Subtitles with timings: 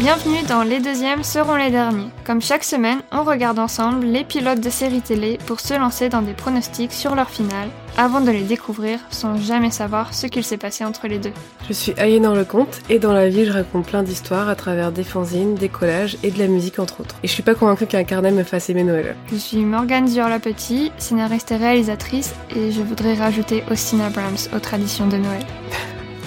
[0.00, 2.08] Bienvenue dans Les deuxièmes seront les derniers.
[2.24, 6.22] Comme chaque semaine, on regarde ensemble les pilotes de séries télé pour se lancer dans
[6.22, 10.56] des pronostics sur leur finale, avant de les découvrir sans jamais savoir ce qu'il s'est
[10.56, 11.34] passé entre les deux.
[11.68, 15.04] Je suis Aliénor Lecomte et dans la vie, je raconte plein d'histoires à travers des
[15.04, 17.16] fanzines, des collages et de la musique entre autres.
[17.22, 19.16] Et je suis pas convaincue qu'un carnet me fasse aimer Noël.
[19.30, 25.08] Je suis Morgane Dior-Petit, scénariste et réalisatrice, et je voudrais rajouter Austin Abrams aux traditions
[25.08, 25.44] de Noël.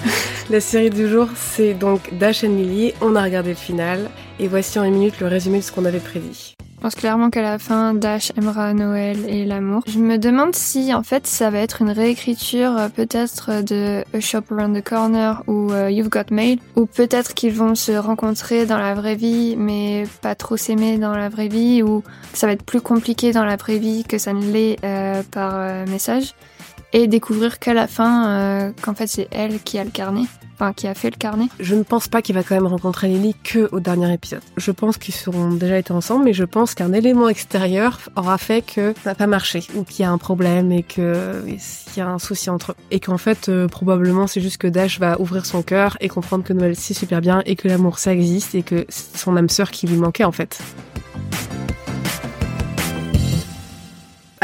[0.50, 2.92] La série du jour, c'est donc Dash and Lily.
[3.00, 5.86] On a regardé le final et voici en une minute le résumé de ce qu'on
[5.86, 6.54] avait prédit.
[6.60, 9.84] Je pense clairement qu'à la fin, Dash aimera Noël et l'amour.
[9.86, 14.20] Je me demande si en fait ça va être une réécriture euh, peut-être de A
[14.20, 18.66] Shop Around the Corner ou euh, You've Got Mail, ou peut-être qu'ils vont se rencontrer
[18.66, 22.02] dans la vraie vie mais pas trop s'aimer dans la vraie vie, ou
[22.34, 25.86] ça va être plus compliqué dans la vraie vie que ça ne l'est euh, par
[25.86, 26.34] message
[26.94, 30.22] et découvrir qu'à la fin, euh, qu'en fait c'est elle qui a le carnet,
[30.54, 31.48] enfin qui a fait le carnet.
[31.58, 34.40] Je ne pense pas qu'il va quand même rencontrer Lily que au dernier épisode.
[34.56, 38.62] Je pense qu'ils seront déjà été ensemble, mais je pense qu'un élément extérieur aura fait
[38.62, 41.58] que ça n'a pas marché, ou qu'il y a un problème et qu'il
[41.96, 42.76] y a un souci entre eux.
[42.92, 46.44] Et qu'en fait, euh, probablement c'est juste que Dash va ouvrir son cœur et comprendre
[46.44, 49.48] que Noël c'est super bien et que l'amour ça existe et que c'est son âme
[49.48, 50.60] sœur qui lui manquait en fait.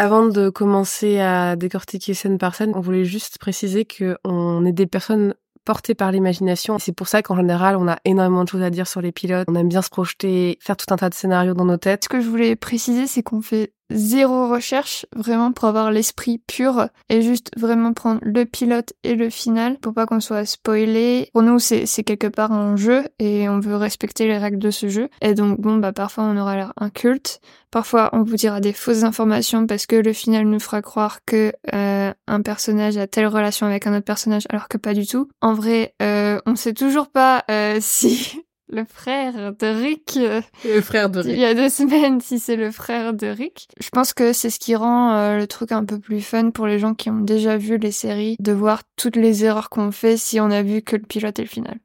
[0.00, 4.86] Avant de commencer à décortiquer scène par scène, on voulait juste préciser qu'on est des
[4.86, 5.34] personnes
[5.66, 6.78] portées par l'imagination.
[6.78, 9.46] C'est pour ça qu'en général, on a énormément de choses à dire sur les pilotes.
[9.46, 12.04] On aime bien se projeter, faire tout un tas de scénarios dans nos têtes.
[12.04, 16.88] Ce que je voulais préciser, c'est qu'on fait zéro recherche, vraiment pour avoir l'esprit pur
[17.08, 21.30] et juste vraiment prendre le pilote et le final pour pas qu'on soit spoilé.
[21.32, 24.88] Pour nous, c'est, quelque part un jeu et on veut respecter les règles de ce
[24.88, 25.08] jeu.
[25.20, 27.40] Et donc, bon, bah, parfois on aura l'air inculte.
[27.70, 31.52] Parfois, on vous dira des fausses informations parce que le final nous fera croire que
[31.72, 35.28] euh, un personnage a telle relation avec un autre personnage alors que pas du tout.
[35.40, 40.18] En vrai, euh, on sait toujours pas euh, si le frère de Rick.
[40.64, 41.32] Le frère de Rick.
[41.32, 43.68] Il y a deux semaines, si c'est le frère de Rick.
[43.80, 46.66] Je pense que c'est ce qui rend euh, le truc un peu plus fun pour
[46.66, 50.16] les gens qui ont déjà vu les séries, de voir toutes les erreurs qu'on fait
[50.16, 51.78] si on a vu que le pilote et le final.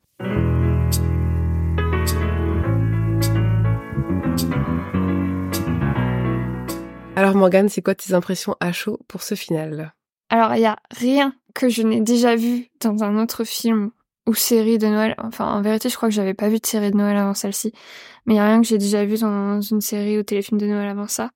[7.16, 9.94] Alors Morgane, c'est quoi tes impressions à chaud pour ce final?
[10.29, 13.91] Alors il y a rien que je n'ai déjà vu dans un autre film
[14.28, 15.16] ou série de Noël.
[15.18, 17.74] Enfin, en vérité, je crois que j'avais pas vu de série de Noël avant celle-ci.
[18.25, 20.88] Mais il a rien que j'ai déjà vu dans une série ou téléfilm de Noël
[20.88, 21.31] avant ça.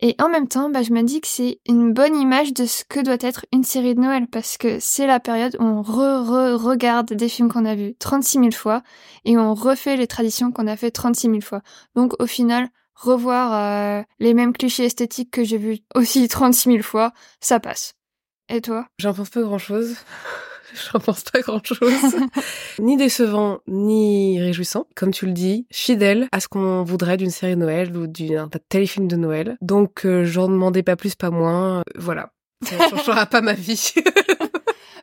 [0.00, 2.84] Et en même temps, bah, je me dis que c'est une bonne image de ce
[2.84, 7.12] que doit être une série de Noël parce que c'est la période où on re-re-regarde
[7.12, 8.82] des films qu'on a vus 36 000 fois
[9.24, 11.62] et on refait les traditions qu'on a fait 36 000 fois.
[11.94, 16.82] Donc au final, revoir euh, les mêmes clichés esthétiques que j'ai vus aussi 36 000
[16.82, 17.94] fois, ça passe.
[18.48, 18.86] Et toi?
[18.98, 19.96] J'en pense pas grand-chose.
[20.92, 22.16] J'en pense pas grand-chose.
[22.78, 24.86] ni décevant, ni réjouissant.
[24.94, 28.48] Comme tu le dis, fidèle à ce qu'on voudrait d'une série de Noël ou d'un
[28.68, 29.56] téléfilm de Noël.
[29.60, 31.82] Donc, euh, j'en demandais pas plus, pas moins.
[31.96, 32.30] voilà.
[32.64, 33.92] Ça ne changera pas ma vie.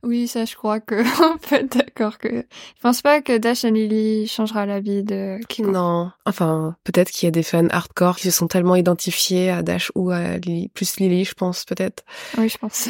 [0.04, 0.96] oui, ça, je crois que
[1.34, 5.04] on peut être d'accord que je pense pas que Dash and Lily changera la vie
[5.04, 9.52] de Non, enfin, peut-être qu'il y a des fans hardcore qui se sont tellement identifiés
[9.52, 12.04] à Dash ou à Lily, plus Lily, je pense peut-être.
[12.38, 12.90] Oui, je pense.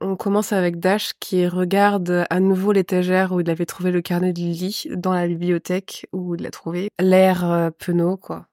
[0.00, 4.32] On commence avec Dash qui regarde à nouveau l'étagère où il avait trouvé le carnet
[4.32, 6.88] de Lily dans la bibliothèque où il l'a trouvé.
[7.00, 8.46] L'air euh, penaud, quoi.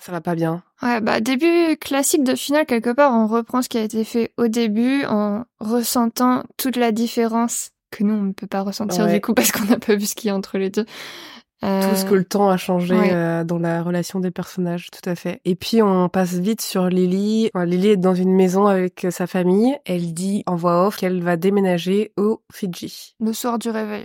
[0.00, 0.62] Ça va pas bien.
[0.82, 4.32] Ouais, bah début classique de finale quelque part, on reprend ce qui a été fait
[4.36, 9.20] au début en ressentant toute la différence que nous on ne peut pas ressentir du
[9.20, 10.86] coup parce qu'on n'a pas vu ce qu'il y a entre les deux.
[11.62, 15.14] Tout ce que le temps a changé euh, dans la relation des personnages, tout à
[15.14, 15.40] fait.
[15.44, 17.50] Et puis on passe vite sur Lily.
[17.54, 19.76] Lily est dans une maison avec sa famille.
[19.84, 23.14] Elle dit en voix off qu'elle va déménager au Fidji.
[23.20, 24.04] Le soir du réveil.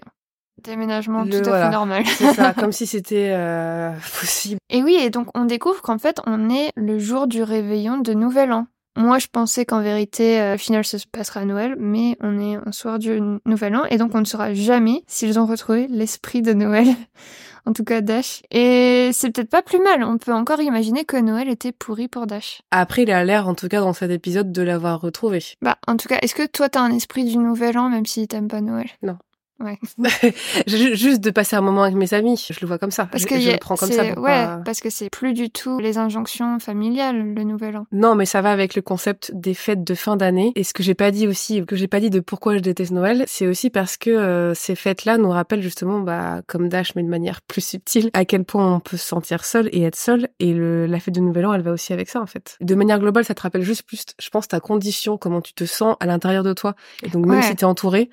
[0.64, 2.04] Déménagement tout à fait normal.
[2.06, 4.60] C'est ça, comme si c'était euh, possible.
[4.70, 8.14] Et oui, et donc on découvre qu'en fait on est le jour du réveillon de
[8.14, 8.68] Nouvel An.
[8.98, 12.56] Moi, je pensais qu'en vérité, euh, final, ça se passerait à Noël, mais on est
[12.56, 16.42] un soir du Nouvel An, et donc on ne saura jamais s'ils ont retrouvé l'esprit
[16.42, 16.88] de Noël.
[17.68, 18.42] en tout cas, Dash.
[18.50, 20.04] Et c'est peut-être pas plus mal.
[20.04, 22.64] On peut encore imaginer que Noël était pourri pour Dash.
[22.72, 25.44] Après, il a l'air, en tout cas, dans cet épisode, de l'avoir retrouvé.
[25.62, 28.28] Bah, en tout cas, est-ce que toi, t'as un esprit du Nouvel An, même si
[28.28, 28.90] t'aimes pas Noël?
[29.04, 29.18] Non.
[29.60, 29.80] Ouais.
[30.68, 33.06] Juste de passer un moment avec mes amis, je le vois comme ça.
[33.06, 34.04] Parce je, que je le prends comme ça.
[34.20, 37.88] Ouais, parce que c'est plus du tout les injonctions familiales le Nouvel An.
[37.92, 40.52] Non, mais ça va avec le concept des fêtes de fin d'année.
[40.56, 42.92] Et ce que j'ai pas dit aussi, que j'ai pas dit de pourquoi je déteste
[42.92, 47.04] Noël, c'est aussi parce que euh, ces fêtes-là nous rappellent justement, bah, comme Dash, mais
[47.04, 50.30] de manière plus subtile, à quel point on peut se sentir seul et être seul.
[50.40, 52.58] Et le, la fête de Nouvel An, elle va aussi avec ça en fait.
[52.62, 55.66] De manière globale, ça te rappelle juste plus, je pense, ta condition, comment tu te
[55.66, 56.76] sens à l'intérieur de toi.
[57.04, 58.10] Et donc même si t'es entouré,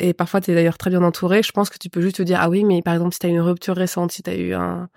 [0.00, 2.22] et parfois tu es d'ailleurs très bien entouré, je pense que tu peux juste te
[2.22, 4.36] dire ah oui, mais par exemple si tu as une rupture récente, si tu as
[4.36, 4.88] eu un,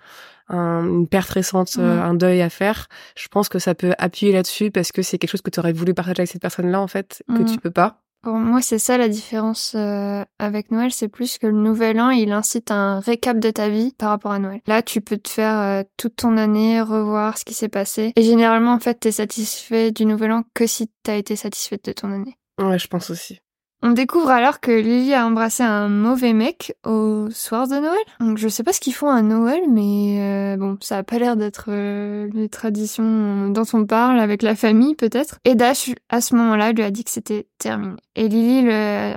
[0.48, 2.02] une perte récente, euh, Mhm.
[2.02, 2.86] un deuil à faire,
[3.16, 5.72] je pense que ça peut appuyer là-dessus parce que c'est quelque chose que tu aurais
[5.72, 7.44] voulu partager avec cette personne-là en fait, que Mhm.
[7.46, 7.96] tu peux pas.
[8.22, 12.10] Pour moi, c'est ça la différence euh, avec Noël, c'est plus que le Nouvel An,
[12.10, 14.60] il incite à un récap de ta vie par rapport à Noël.
[14.66, 18.12] Là, tu peux te faire euh, toute ton année, revoir ce qui s'est passé.
[18.16, 21.92] Et généralement, en fait, t'es satisfait du Nouvel An que si t'as été satisfaite de
[21.92, 22.36] ton année.
[22.60, 23.40] Ouais, je pense aussi.
[23.82, 27.98] On découvre alors que Lily a embrassé un mauvais mec au soir de Noël.
[28.20, 31.18] Donc je sais pas ce qu'ils font à Noël, mais euh, bon, ça a pas
[31.18, 35.38] l'air d'être euh, les traditions dont on parle avec la famille peut-être.
[35.44, 37.94] Et Dash, à ce moment-là, lui a dit que c'était terminé.
[38.16, 38.68] Et Lily,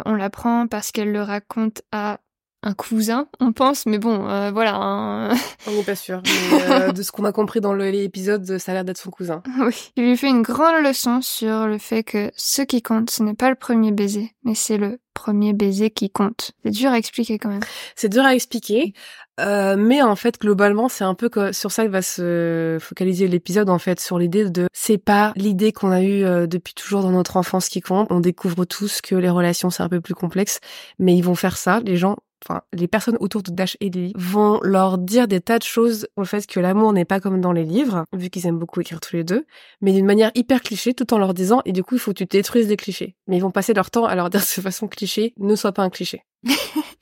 [0.05, 2.19] on l'apprend parce qu'elle le raconte à
[2.63, 4.75] un cousin, on pense, mais bon, euh, voilà.
[4.75, 5.35] hein.
[5.67, 6.21] On n'est pas sûr.
[6.25, 9.11] Mais euh, de ce qu'on a compris dans le- l'épisode, ça a l'air d'être son
[9.11, 9.43] cousin.
[9.59, 9.91] Oui.
[9.97, 13.33] Il lui fait une grande leçon sur le fait que ce qui compte, ce n'est
[13.35, 16.51] pas le premier baiser, mais c'est le premier baiser qui compte.
[16.65, 17.59] C'est dur à expliquer quand même.
[17.95, 18.93] C'est dur à expliquer,
[19.39, 23.27] euh, mais en fait globalement c'est un peu que sur ça que va se focaliser
[23.27, 27.01] l'épisode en fait sur l'idée de c'est pas l'idée qu'on a eue euh, depuis toujours
[27.03, 28.07] dans notre enfance qui compte.
[28.09, 30.59] On découvre tous que les relations c'est un peu plus complexe,
[30.97, 31.79] mais ils vont faire ça.
[31.81, 35.59] Les gens, enfin les personnes autour de Dash et Lily vont leur dire des tas
[35.59, 38.59] de choses au fait que l'amour n'est pas comme dans les livres, vu qu'ils aiment
[38.59, 39.45] beaucoup écrire tous les deux,
[39.81, 42.17] mais d'une manière hyper cliché, tout en leur disant et du coup il faut que
[42.17, 43.15] tu détruises les clichés.
[43.27, 45.83] Mais ils vont passer leur temps à leur dire de façon cliché, ne sois pas
[45.83, 46.23] un cliché.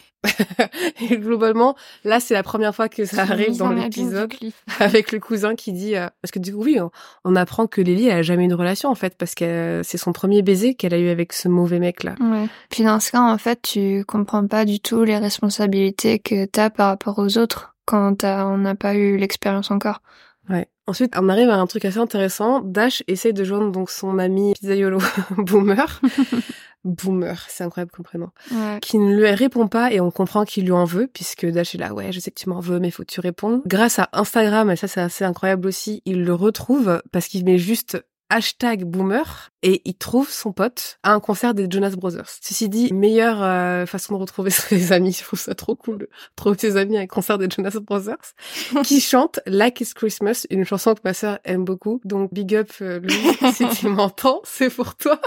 [1.02, 4.34] et globalement, là, c'est la première fois que ça arrive dans l'épisode
[4.80, 6.92] avec le cousin qui dit euh, parce que du coup oui, on,
[7.26, 9.98] on apprend que Lily elle a jamais eu de relation en fait parce que c'est
[9.98, 12.16] son premier baiser qu'elle a eu avec ce mauvais mec là.
[12.20, 12.48] Ouais.
[12.70, 16.70] Puis dans ce cas, en fait, tu comprends pas du tout les responsabilités que t'as
[16.70, 20.02] par rapport aux autres quand on n'a pas eu l'expérience encore.
[20.50, 20.68] Ouais.
[20.88, 22.60] Ensuite, on arrive à un truc assez intéressant.
[22.62, 25.00] Dash essaye de joindre donc son ami Pizzaiolo
[25.38, 26.02] Boomer.
[26.84, 28.30] Boomer, c'est incroyable comme prénom.
[28.52, 28.80] Ouais.
[28.82, 31.78] Qui ne lui répond pas et on comprend qu'il lui en veut puisque Dash est
[31.78, 33.62] là, ouais, je sais que tu m'en veux, mais faut que tu répondes.
[33.66, 37.58] Grâce à Instagram, et ça c'est assez incroyable aussi, il le retrouve parce qu'il met
[37.58, 42.30] juste hashtag boomer et il trouve son pote à un concert des Jonas Brothers.
[42.42, 46.10] Ceci dit, meilleure euh, façon de retrouver ses amis, je trouve ça trop cool de
[46.36, 48.34] trouver ses amis à un concert des Jonas Brothers
[48.84, 52.00] qui chante Like It's Christmas, une chanson que ma sœur aime beaucoup.
[52.06, 53.02] Donc big up euh,
[53.54, 55.20] si tu m'entends, c'est pour toi.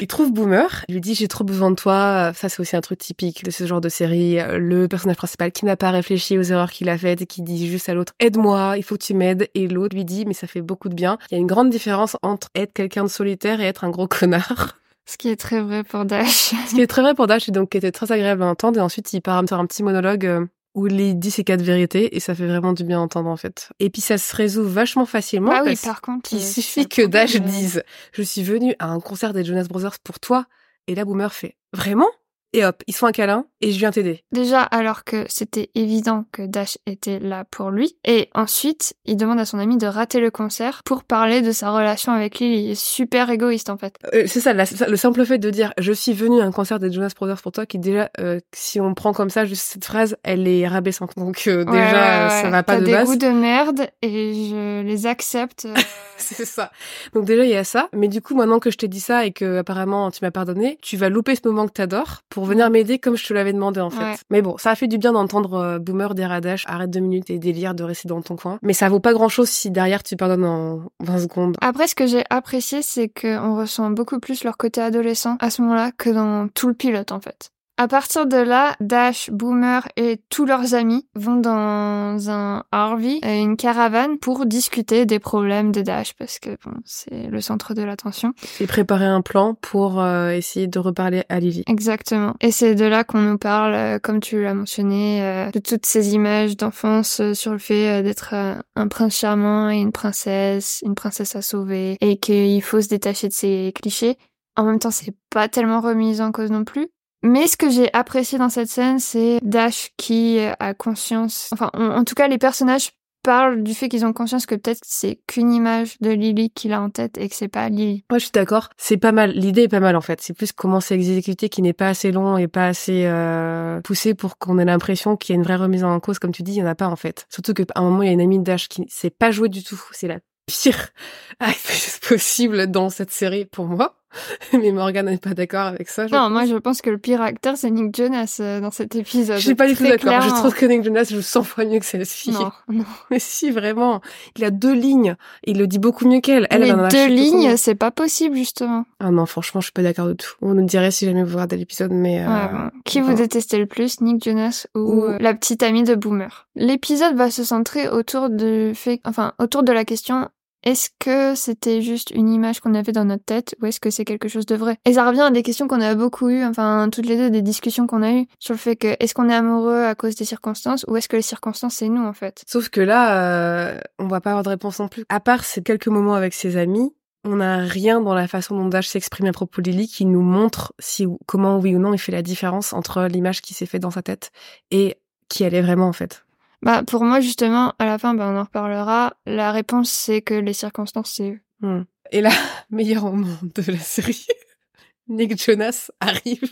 [0.00, 2.32] Il trouve Boomer, il lui dit j'ai trop besoin de toi.
[2.34, 4.38] Ça c'est aussi un truc typique de ce genre de série.
[4.58, 7.68] Le personnage principal qui n'a pas réfléchi aux erreurs qu'il a faites et qui dit
[7.68, 9.48] juste à l'autre aide-moi, il faut que tu m'aides.
[9.54, 11.18] Et l'autre lui dit mais ça fait beaucoup de bien.
[11.30, 14.08] Il y a une grande différence entre être quelqu'un de solitaire et être un gros
[14.08, 14.76] connard.
[15.08, 16.52] Ce qui est très vrai pour Dash.
[16.66, 18.78] Ce qui est très vrai pour Dash et donc qui était très agréable à entendre.
[18.78, 20.46] Et ensuite il part sur un petit monologue euh,
[20.76, 23.70] où il dit ses quatre vérités et ça fait vraiment du bien entendre en fait.
[23.80, 26.28] Et puis ça se résout vachement facilement ah oui, par contre.
[26.28, 27.82] qu'il euh, suffit que Dash euh, dise
[28.12, 30.44] je suis venu à un concert des Jonas Brothers pour toi
[30.86, 32.10] et là Boomer fait vraiment?
[32.56, 34.22] Et hop ils font un câlin et je viens t'aider.
[34.32, 37.96] Déjà, alors que c'était évident que Dash était là pour lui.
[38.04, 41.70] Et ensuite, il demande à son ami de rater le concert pour parler de sa
[41.70, 42.64] relation avec Lily.
[42.64, 43.96] Il est super égoïste, en fait.
[44.14, 46.52] Euh, c'est ça, la- ça, le simple fait de dire je suis venu à un
[46.52, 49.62] concert des Jonas Brothers pour toi qui déjà euh, si on prend comme ça juste
[49.62, 52.92] cette phrase elle est rabaissante donc euh, Ouais, déjà ouais, ça va pas de des
[52.92, 53.06] base.
[53.08, 55.66] goûts de merde et je les accepte.
[56.18, 56.70] C'est ça.
[57.12, 59.26] Donc déjà il y a ça, mais du coup maintenant que je t'ai dit ça
[59.26, 62.70] et que apparemment tu m'as pardonné, tu vas louper ce moment que t'adores pour venir
[62.70, 64.02] m'aider comme je te l'avais demandé en fait.
[64.02, 64.16] Ouais.
[64.30, 67.00] Mais bon, ça a fait du bien d'entendre euh, Boomer dire à Dash arrête deux
[67.00, 68.58] minutes et délire de rester dans ton coin.
[68.62, 71.56] Mais ça vaut pas grand chose si derrière tu pardonnes en 20 secondes.
[71.60, 75.62] Après, ce que j'ai apprécié, c'est qu'on ressent beaucoup plus leur côté adolescent à ce
[75.62, 77.50] moment-là que dans tout le pilote, en fait.
[77.78, 83.42] À partir de là, Dash, Boomer et tous leurs amis vont dans un RV, euh,
[83.42, 87.82] une caravane, pour discuter des problèmes de Dash, parce que bon, c'est le centre de
[87.82, 88.32] l'attention.
[88.60, 91.64] Et préparer un plan pour euh, essayer de reparler à Lily.
[91.66, 92.32] Exactement.
[92.40, 95.84] Et c'est de là qu'on nous parle, euh, comme tu l'as mentionné, euh, de toutes
[95.84, 101.36] ces images d'enfance sur le fait d'être un prince charmant et une princesse, une princesse
[101.36, 104.16] à sauver, et qu'il faut se détacher de ces clichés.
[104.56, 106.88] En même temps, c'est pas tellement remis en cause non plus.
[107.26, 112.04] Mais ce que j'ai apprécié dans cette scène, c'est Dash qui a conscience, enfin, en,
[112.04, 112.92] tout cas, les personnages
[113.24, 116.80] parlent du fait qu'ils ont conscience que peut-être c'est qu'une image de Lily qu'il a
[116.80, 118.04] en tête et que c'est pas Lily.
[118.08, 118.68] Moi, je suis d'accord.
[118.76, 119.32] C'est pas mal.
[119.32, 120.20] L'idée est pas mal en fait.
[120.20, 124.14] C'est plus comment c'est exécuté qui n'est pas assez long et pas assez euh, poussé
[124.14, 126.20] pour qu'on ait l'impression qu'il y a une vraie remise en cause.
[126.20, 127.26] Comme tu dis, il y en a pas en fait.
[127.28, 129.48] Surtout qu'à un moment, il y a une amie de Dash qui sait pas jouer
[129.48, 129.82] du tout.
[129.90, 130.90] C'est la pire
[131.40, 133.96] actrice possible dans cette série pour moi.
[134.52, 136.06] mais Morgan n'est pas d'accord avec ça.
[136.06, 139.36] non, moi je pense que le pire acteur c'est Nick Jonas euh, dans cet épisode.
[139.38, 140.20] Je suis pas du tout d'accord.
[140.22, 142.30] Je trouve que Nick Jonas joue 100 fois mieux que celle-ci.
[142.32, 142.84] Non, non.
[143.10, 144.00] Mais si, vraiment.
[144.36, 145.16] Il a deux lignes.
[145.44, 146.46] Il le dit beaucoup mieux qu'elle.
[146.50, 148.84] Elle, elle en a deux lignes, c'est pas possible justement.
[149.00, 150.32] Ah non, franchement, je suis pas d'accord du tout.
[150.42, 152.20] On nous dirait si jamais vous regardez l'épisode, mais...
[152.20, 152.70] euh, Ouais, bon.
[152.84, 156.46] Qui vous détestez le plus, Nick Jonas ou Ou- euh, la petite amie de Boomer?
[156.54, 160.28] L'épisode va se centrer autour de fait, enfin autour de la question
[160.66, 164.04] est-ce que c'était juste une image qu'on avait dans notre tête ou est-ce que c'est
[164.04, 164.78] quelque chose de vrai?
[164.84, 167.40] Et ça revient à des questions qu'on a beaucoup eues, enfin toutes les deux des
[167.40, 170.24] discussions qu'on a eues sur le fait que est-ce qu'on est amoureux à cause des
[170.24, 172.42] circonstances ou est-ce que les circonstances c'est nous en fait?
[172.48, 175.04] Sauf que là, euh, on va pas avoir de réponse non plus.
[175.08, 176.92] À part ces quelques moments avec ses amis,
[177.22, 180.22] on n'a rien dans la façon dont Dash s'exprime à propos de Lily qui nous
[180.22, 183.82] montre si comment oui ou non il fait la différence entre l'image qui s'est faite
[183.82, 184.32] dans sa tête
[184.72, 184.96] et
[185.28, 186.25] qui elle est vraiment en fait.
[186.62, 189.14] Bah pour moi justement à la fin bah, on en reparlera.
[189.26, 191.40] La réponse c'est que les circonstances c'est.
[191.60, 191.82] Hmm.
[192.12, 192.30] Et là,
[192.70, 194.26] meilleur moment de la série,
[195.08, 196.50] Nick Jonas arrive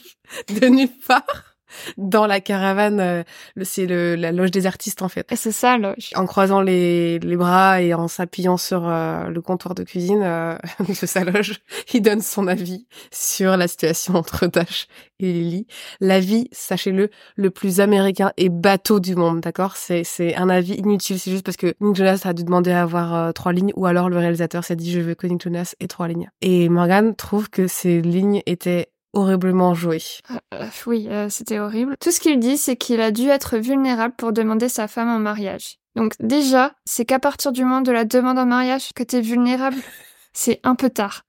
[0.48, 1.53] de nulle part
[1.96, 3.00] dans la caravane.
[3.00, 3.22] euh,
[3.62, 5.30] C'est le, la loge des artistes en fait.
[5.32, 5.94] Et c'est ça là.
[6.16, 10.56] En croisant les, les bras et en s'appuyant sur euh, le comptoir de cuisine euh,
[10.88, 11.60] de sa loge,
[11.92, 14.86] il donne son avis sur la situation entre Dash
[15.20, 15.66] et Lily.
[16.00, 19.76] L'avis, sachez-le, le plus américain et bateau du monde, d'accord?
[19.76, 22.82] C'est c'est un avis inutile, c'est juste parce que Nick Jonas a dû demander à
[22.82, 25.74] avoir euh, trois lignes ou alors le réalisateur s'est dit je veux que Nick Jonas
[25.80, 26.28] ait trois lignes.
[26.40, 30.02] Et Morgan trouve que ces lignes étaient horriblement jouées.
[30.52, 31.96] Euh, oui, euh, c'était horrible.
[32.00, 35.18] Tout ce qu'il dit, c'est qu'il a dû être vulnérable pour demander sa femme en
[35.18, 35.78] mariage.
[35.96, 39.76] Donc déjà, c'est qu'à partir du moment de la demande en mariage que t'es vulnérable,
[40.32, 41.24] c'est un peu tard.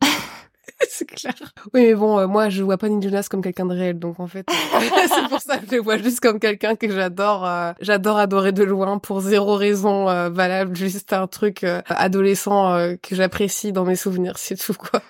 [0.88, 1.34] c'est clair.
[1.72, 4.20] Oui, mais bon, euh, moi, je vois pas Nick Jonas comme quelqu'un de réel, donc
[4.20, 4.46] en fait,
[5.08, 8.52] c'est pour ça que je le vois juste comme quelqu'un que j'adore, euh, j'adore adorer
[8.52, 13.96] de loin pour zéro raison euh, valable, juste un truc adolescent que j'apprécie dans mes
[13.96, 15.00] souvenirs, c'est tout quoi.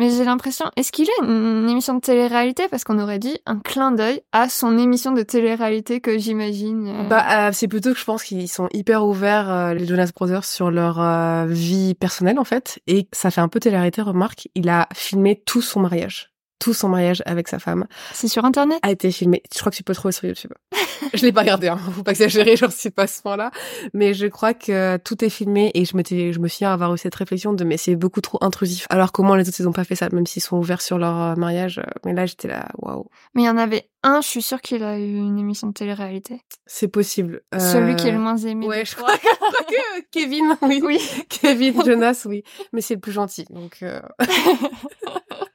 [0.00, 2.68] Mais j'ai l'impression, est-ce qu'il a une émission de télé-réalité?
[2.70, 6.88] Parce qu'on aurait dit un clin d'œil à son émission de télé-réalité que j'imagine.
[6.88, 10.10] euh, Bah, euh, c'est plutôt que je pense qu'ils sont hyper ouverts, euh, les Jonas
[10.16, 14.00] Brothers, sur leur euh, vie personnelle en fait, et ça fait un peu télé-réalité.
[14.00, 16.29] Remarque, il a filmé tout son mariage,
[16.60, 17.86] tout son mariage avec sa femme.
[18.12, 18.78] c'est sur Internet?
[18.82, 19.42] A été filmé.
[19.52, 20.52] Je crois que tu peux le trouver sur YouTube.
[21.14, 21.78] je l'ai pas regardé, hein.
[21.92, 23.50] Faut pas exagérer, j'en suis pas à ce point-là.
[23.94, 26.98] Mais je crois que tout est filmé et je m'étais, je me souviens avoir eu
[26.98, 28.86] cette réflexion de mais c'est beaucoup trop intrusif.
[28.90, 31.18] Alors comment les autres ils ont pas fait ça, même s'ils sont ouverts sur leur
[31.20, 31.78] euh, mariage.
[31.78, 33.06] euh, Mais là j'étais là, waouh.
[33.34, 35.72] Mais il y en avait un, je suis sûre qu'il a eu une émission de
[35.72, 36.40] télé-réalité.
[36.66, 37.42] C'est possible.
[37.54, 38.66] Euh, Celui qui est le moins aimé.
[38.66, 40.80] Ouais, je crois que Kevin, oui.
[40.84, 41.00] Oui.
[41.28, 42.42] Kevin Jonas, oui.
[42.72, 43.44] Mais c'est le plus gentil.
[43.50, 44.00] Donc, euh,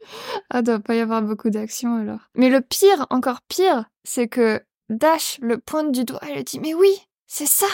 [0.49, 2.29] Ah, doit pas y avoir beaucoup d'action alors.
[2.35, 6.59] Mais le pire, encore pire, c'est que Dash le pointe du doigt et le dit
[6.59, 6.93] Mais oui,
[7.25, 7.67] c'est ça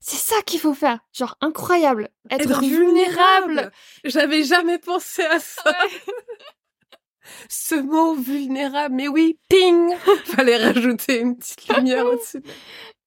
[0.00, 3.70] C'est ça qu'il faut faire Genre incroyable Être, vulnérable
[4.04, 5.72] J'avais jamais pensé à ça.
[7.48, 12.42] Ce mot vulnérable, mais oui, ping Fallait rajouter une petite lumière au-dessus.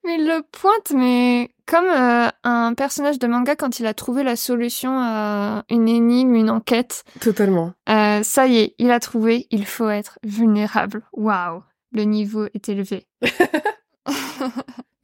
[0.05, 4.23] Mais il le pointe, mais comme euh, un personnage de manga quand il a trouvé
[4.23, 7.03] la solution à une énigme, une enquête.
[7.19, 7.73] Totalement.
[7.89, 11.03] Euh, ça y est, il a trouvé, il faut être vulnérable.
[11.13, 13.07] Waouh Le niveau est élevé.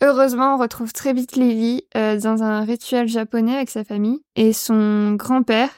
[0.02, 4.54] Heureusement, on retrouve très vite Lily euh, dans un rituel japonais avec sa famille et
[4.54, 5.70] son grand-père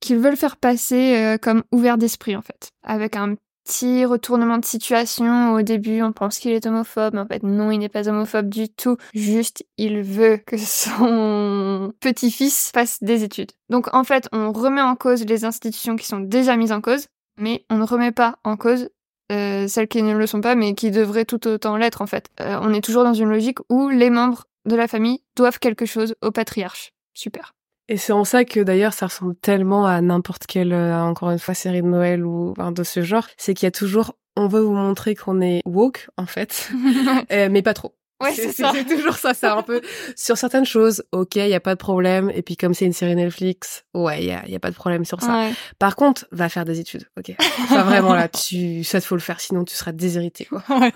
[0.00, 5.54] qu'ils veulent faire passer comme ouvert d'esprit en fait, avec un petit retournement de situation.
[5.54, 8.68] Au début, on pense qu'il est homophobe, en fait non, il n'est pas homophobe du
[8.68, 8.96] tout.
[9.14, 13.52] Juste, il veut que son petit-fils fasse des études.
[13.68, 17.06] Donc en fait, on remet en cause les institutions qui sont déjà mises en cause,
[17.38, 18.88] mais on ne remet pas en cause
[19.30, 22.28] euh, celles qui ne le sont pas, mais qui devraient tout autant l'être en fait.
[22.40, 25.86] Euh, on est toujours dans une logique où les membres de la famille doivent quelque
[25.86, 26.92] chose au patriarche.
[27.14, 27.54] Super.
[27.88, 31.38] Et c'est en ça que d'ailleurs ça ressemble tellement à n'importe quelle, euh, encore une
[31.38, 34.46] fois, série de Noël ou enfin, de ce genre, c'est qu'il y a toujours, on
[34.48, 36.70] veut vous montrer qu'on est woke, en fait,
[37.32, 37.94] euh, mais pas trop.
[38.22, 38.70] Ouais, c'est ça.
[38.72, 39.80] C'est toujours ça, c'est un peu
[40.14, 42.30] sur certaines choses, ok, il y a pas de problème.
[42.34, 44.76] Et puis comme c'est une série Netflix, ouais, il y a, y a pas de
[44.76, 45.32] problème sur ça.
[45.40, 45.52] Ouais.
[45.80, 47.34] Par contre, va faire des études, ok.
[47.64, 50.62] Enfin vraiment là, tu, ça te faut le faire, sinon tu seras déshérité, quoi.
[50.68, 50.92] Ouais.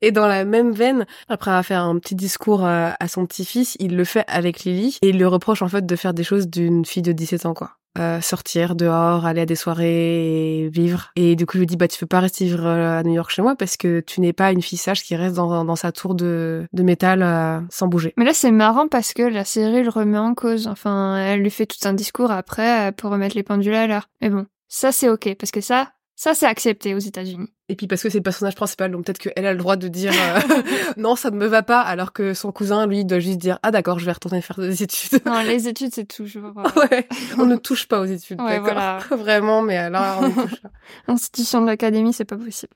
[0.00, 3.76] Et dans la même veine, après avoir fait un petit discours euh, à son petit-fils,
[3.80, 6.48] il le fait avec Lily et il lui reproche en fait de faire des choses
[6.48, 7.76] d'une fille de 17 ans, quoi.
[7.96, 11.12] Euh, sortir dehors, aller à des soirées et vivre.
[11.14, 13.14] Et du coup, je lui dis, bah, tu peux pas rester vivre euh, à New
[13.14, 15.92] York chez moi parce que tu n'es pas une fille sage qui reste dans, sa
[15.92, 18.12] tour de, métal euh, sans bouger.
[18.16, 20.66] Mais là, c'est marrant parce que la série le remet en cause.
[20.66, 24.08] Enfin, elle lui fait tout un discours après pour remettre les pendules à l'heure.
[24.20, 27.53] Mais bon, ça c'est ok parce que ça, ça c'est accepté aux États-Unis.
[27.70, 29.88] Et puis parce que c'est le personnage principal, donc peut-être qu'elle a le droit de
[29.88, 30.62] dire euh,
[30.98, 33.70] non, ça ne me va pas, alors que son cousin, lui, doit juste dire ah
[33.70, 35.24] d'accord, je vais retourner faire des études.
[35.24, 36.52] Non, les études, c'est toujours.
[36.76, 38.98] ouais, on ne touche pas aux études, Ouais, voilà.
[39.10, 40.60] Vraiment, mais alors on ne touche.
[41.08, 42.72] Institution de l'académie, c'est pas possible.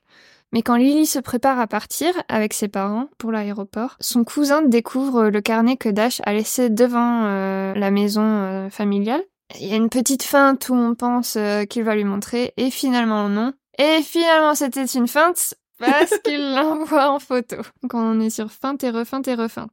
[0.53, 5.29] Mais quand Lily se prépare à partir avec ses parents pour l'aéroport, son cousin découvre
[5.29, 9.21] le carnet que Dash a laissé devant euh, la maison euh, familiale.
[9.61, 11.37] Il y a une petite feinte où on pense
[11.69, 13.53] qu'il va lui montrer, et finalement non.
[13.79, 17.57] Et finalement c'était une feinte parce qu'il l'envoie en photo.
[17.83, 19.71] Donc on est sur feinte et refeinte et refeinte.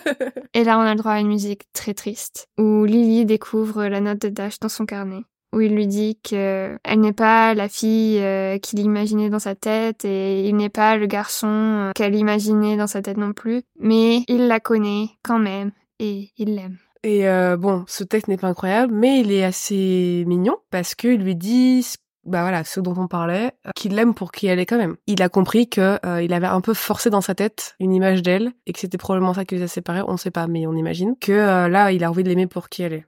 [0.54, 4.00] et là on a le droit à une musique très triste, où Lily découvre la
[4.00, 5.22] note de Dash dans son carnet
[5.54, 9.54] où il lui dit que elle n'est pas la fille euh, qu'il imaginait dans sa
[9.54, 13.60] tête et il n'est pas le garçon euh, qu'elle imaginait dans sa tête non plus,
[13.78, 16.78] mais il la connaît quand même et il l'aime.
[17.04, 21.16] Et euh, bon, ce texte n'est pas incroyable, mais il est assez mignon parce qu'il
[21.16, 24.60] lui dit, ce- bah voilà, ce dont on parlait, euh, qu'il l'aime pour qui elle
[24.60, 24.96] est quand même.
[25.06, 28.22] Il a compris que euh, il avait un peu forcé dans sa tête une image
[28.22, 30.02] d'elle et que c'était probablement ça qui les a séparés.
[30.06, 32.46] On ne sait pas, mais on imagine que euh, là, il a envie de l'aimer
[32.46, 33.06] pour qui elle est.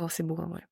[0.00, 0.62] Oh, c'est beau en vrai.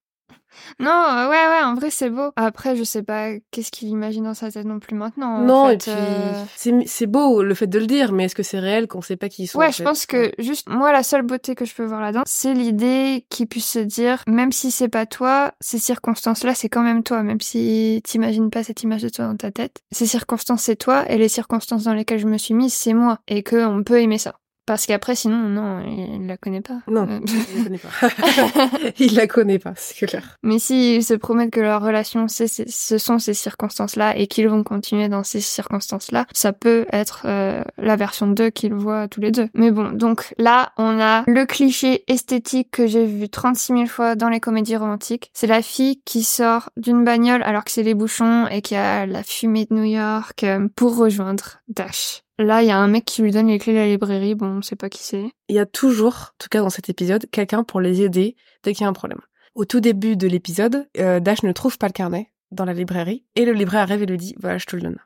[0.81, 2.31] Non, euh, ouais, ouais, en vrai c'est beau.
[2.37, 5.37] Après, je sais pas qu'est-ce qu'il imagine dans sa tête non plus maintenant.
[5.37, 8.25] en non, fait, et puis euh, c'est c'est beau le fait de le dire, mais
[8.25, 9.85] est-ce que c'est réel qu'on sait pas qui ils sont Ouais, je fait?
[9.85, 13.47] pense que juste moi la seule beauté que je peux voir là-dedans, c'est l'idée qu'il
[13.47, 17.41] puisse se dire même si c'est pas toi, ces circonstances-là c'est quand même toi, même
[17.41, 19.83] si t'imagines pas cette image de toi dans ta tête.
[19.93, 23.19] Ces circonstances c'est toi et les circonstances dans lesquelles je me suis mise c'est moi
[23.29, 24.35] et que on peut aimer ça.
[24.69, 26.81] Parce qu'après sinon non, il la connaît pas.
[26.89, 28.89] Non, Euh, il la connaît pas.
[28.99, 30.37] il la connaît pas, c'est clair.
[30.43, 34.63] Mais s'ils se promettent que leur relation, c'est- ce sont ces circonstances-là et qu'ils vont
[34.65, 39.31] continuer dans ces circonstances-là, ça peut être euh, la version 2 qu'ils voient tous les
[39.31, 39.49] deux.
[39.55, 44.17] Mais bon, donc là, on a le cliché esthétique que j'ai vu 36 000 fois
[44.17, 45.31] dans les comédies romantiques.
[45.33, 49.07] C'est la fille qui sort d'une bagnole alors que c'est les bouchons et qui a
[49.07, 52.23] la fumée de New York euh, pour rejoindre Dash.
[52.39, 54.35] Là, il y a un mec qui lui donne les clés de la librairie.
[54.35, 55.31] Bon, on sait pas qui c'est.
[55.49, 58.75] Il y a toujours, en tout cas dans cet épisode, quelqu'un pour les aider dès
[58.75, 59.21] qu'il y a un problème.
[59.55, 63.25] Au tout début de l'épisode, euh, Dash ne trouve pas le carnet dans la librairie
[63.35, 64.99] et le libraire arrive et lui dit voilà je te le donne.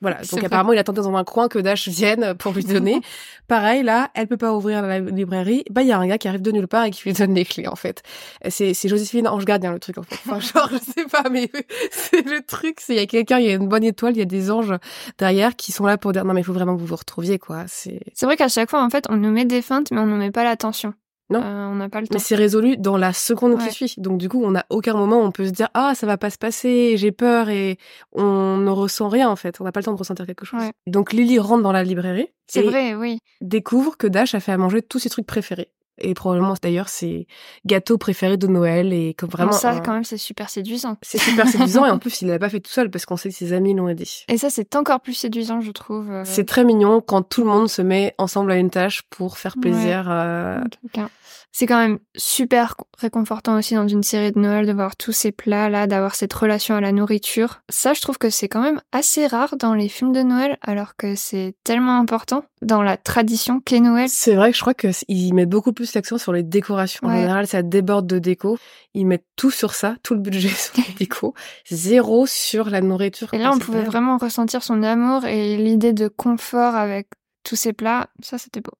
[0.00, 0.46] Voilà, donc vrai.
[0.46, 3.00] apparemment il attendait dans un coin que Dash vienne pour lui donner.
[3.48, 6.28] Pareil là, elle peut pas ouvrir la librairie, bah il y a un gars qui
[6.28, 8.02] arrive de nulle part et qui lui donne les clés en fait.
[8.48, 10.16] C'est c'est Joséphine Ange Gardien le truc en fait.
[10.26, 11.50] Enfin genre je sais pas mais
[11.90, 14.18] c'est le truc, c'est il y a quelqu'un, il y a une bonne étoile, il
[14.18, 14.74] y a des anges
[15.18, 17.38] derrière qui sont là pour dire non mais il faut vraiment que vous vous retrouviez
[17.38, 17.64] quoi.
[17.66, 20.06] C'est C'est vrai qu'à chaque fois, en fait, on nous met des feintes, mais on
[20.06, 20.94] nous met pas l'attention.
[21.30, 21.40] Non.
[21.42, 22.14] Euh, on n'a pas le temps.
[22.14, 23.66] Mais c'est résolu dans la seconde Ouais.
[23.68, 23.94] qui suit.
[23.98, 26.18] Donc du coup, on n'a aucun moment où on peut se dire ah ça va
[26.18, 27.78] pas se passer, j'ai peur et
[28.12, 29.60] on ne ressent rien en fait.
[29.60, 30.60] On n'a pas le temps de ressentir quelque chose.
[30.60, 30.72] Ouais.
[30.86, 33.18] Donc Lily rentre dans la librairie C'est et vrai, oui.
[33.40, 35.70] découvre que Dash a fait à manger tous ses trucs préférés.
[35.98, 37.26] Et probablement d'ailleurs ses
[37.66, 40.96] gâteaux préférés de Noël et comme vraiment ça, un- quand même, c'est super séduisant.
[41.02, 43.28] c'est super séduisant et en plus il l'a pas fait tout seul parce qu'on sait
[43.28, 44.04] que ses amis l'ont aidé.
[44.28, 46.10] Et ça, c'est encore plus séduisant, je trouve.
[46.10, 49.38] euh, C'est très mignon quand tout le monde se met ensemble à une tâche pour
[49.38, 49.62] faire Ouais.
[49.62, 50.10] plaisir.
[50.10, 51.10] euh, à quelqu'un.
[51.56, 55.30] C'est quand même super réconfortant aussi dans une série de Noël de voir tous ces
[55.30, 57.60] plats-là, d'avoir cette relation à la nourriture.
[57.70, 60.96] Ça, je trouve que c'est quand même assez rare dans les films de Noël, alors
[60.96, 64.08] que c'est tellement important dans la tradition qu'est Noël.
[64.08, 67.06] C'est vrai que je crois qu'ils mettent beaucoup plus l'accent sur les décorations.
[67.06, 67.20] En Ouais.
[67.20, 68.58] général, ça déborde de déco.
[68.94, 71.34] Ils mettent tout sur ça, tout le budget sur les décos.
[71.70, 73.32] Zéro sur la nourriture.
[73.32, 73.86] Et là, on pouvait vrai.
[73.86, 77.06] vraiment ressentir son amour et l'idée de confort avec
[77.44, 78.08] tous ces plats.
[78.22, 78.72] Ça, c'était beau.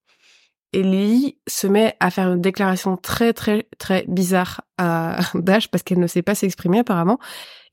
[0.75, 5.85] Et Lily se met à faire une déclaration très, très, très bizarre à Dash parce
[5.85, 7.21] qu'elle ne sait pas s'exprimer apparemment.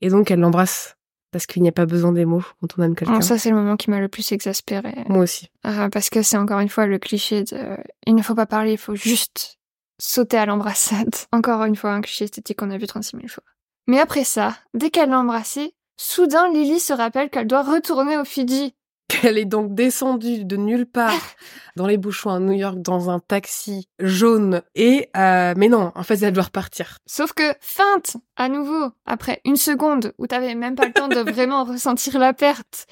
[0.00, 0.96] Et donc, elle l'embrasse
[1.32, 3.20] parce qu'il n'y a pas besoin des mots quand on aime quelqu'un.
[3.20, 4.94] Ça, c'est le moment qui m'a le plus exaspéré.
[5.08, 5.50] Moi aussi.
[5.62, 8.78] parce que c'est encore une fois le cliché de il ne faut pas parler, il
[8.78, 9.58] faut juste
[9.98, 11.14] sauter à l'embrassade.
[11.32, 13.44] Encore une fois, un cliché esthétique qu'on a vu 36 000 fois.
[13.88, 18.24] Mais après ça, dès qu'elle l'a embrassé, soudain Lily se rappelle qu'elle doit retourner aux
[18.24, 18.74] Fidji.
[19.22, 21.20] Elle est donc descendue de nulle part
[21.76, 26.02] dans les bouchons à New York dans un taxi jaune et euh, mais non, en
[26.02, 26.98] fait elle doit repartir.
[27.06, 31.20] Sauf que, feinte, à nouveau, après une seconde où t'avais même pas le temps de
[31.30, 32.86] vraiment ressentir la perte.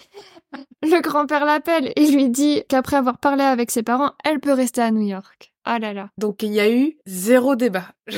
[0.83, 4.80] Le grand-père l'appelle et lui dit qu'après avoir parlé avec ses parents, elle peut rester
[4.80, 5.52] à New York.
[5.64, 6.09] Ah là là.
[6.18, 7.85] Donc il y a eu zéro débat.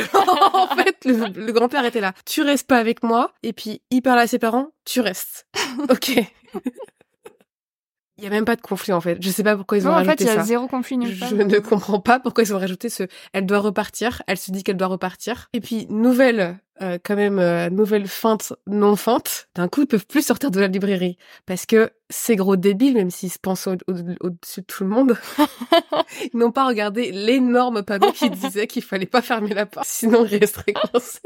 [0.55, 2.15] en fait, le, le grand-père était là.
[2.25, 5.47] Tu restes pas avec moi et puis il parle à ses parents, tu restes.
[5.91, 6.13] OK.
[8.23, 9.19] Il y a même pas de conflit en fait.
[9.21, 10.43] Je sais pas pourquoi ils ont Non, en fait, rajouté il y a ça.
[10.45, 11.29] zéro conflit nulle part.
[11.29, 13.03] Je ne comprends pas pourquoi ils ont rajouté ce.
[13.33, 14.23] Elle doit repartir.
[14.29, 15.49] Elle se dit qu'elle doit repartir.
[15.53, 19.49] Et puis nouvelle, euh, quand même euh, nouvelle feinte non feinte.
[19.57, 23.11] D'un coup, ils peuvent plus sortir de la librairie parce que ces gros débiles, même
[23.11, 25.19] s'ils se pensent au- au- au-dessus de tout le monde,
[26.33, 30.25] ils n'ont pas regardé l'énorme panneau qui disait qu'il fallait pas fermer la porte, sinon
[30.31, 31.19] ils resteraient coincés.